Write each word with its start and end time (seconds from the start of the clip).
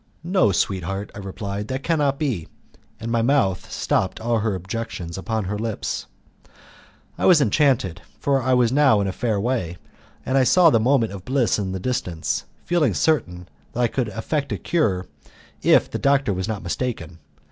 "No, 0.23 0.51
sweetheart," 0.51 1.11
I 1.13 1.19
replied, 1.19 1.67
"that 1.67 1.83
cannot 1.83 2.17
be." 2.17 2.47
And 2.99 3.11
my 3.11 3.21
mouth 3.21 3.71
stopped 3.71 4.19
all 4.19 4.39
her 4.39 4.55
objections 4.55 5.15
upon 5.15 5.43
her 5.43 5.59
lips. 5.59 6.07
I 7.19 7.27
was 7.27 7.39
enchanted, 7.39 8.01
for 8.19 8.41
I 8.41 8.55
was 8.55 8.71
now 8.71 8.99
in 9.01 9.05
a 9.05 9.11
fair 9.11 9.39
way, 9.39 9.77
and 10.25 10.39
I 10.39 10.43
saw 10.43 10.71
the 10.71 10.79
moment 10.79 11.11
of 11.13 11.23
bliss 11.23 11.59
in 11.59 11.71
the 11.71 11.79
distance, 11.79 12.45
feeling 12.65 12.95
certain 12.95 13.47
that 13.73 13.79
I 13.81 13.87
could 13.87 14.07
effect 14.07 14.51
a 14.51 14.57
cure 14.57 15.05
if 15.61 15.87
the 15.91 15.99
doctor 15.99 16.33
was 16.33 16.47
not 16.47 16.63
mistaken. 16.63 17.19